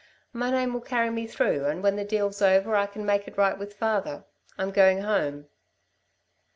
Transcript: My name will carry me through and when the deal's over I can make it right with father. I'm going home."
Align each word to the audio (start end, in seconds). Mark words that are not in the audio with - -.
My 0.33 0.49
name 0.49 0.73
will 0.73 0.81
carry 0.81 1.11
me 1.11 1.27
through 1.27 1.65
and 1.65 1.83
when 1.83 1.95
the 1.95 2.03
deal's 2.03 2.41
over 2.41 2.75
I 2.75 2.87
can 2.87 3.05
make 3.05 3.27
it 3.27 3.37
right 3.37 3.55
with 3.55 3.75
father. 3.75 4.25
I'm 4.57 4.71
going 4.71 5.01
home." 5.03 5.45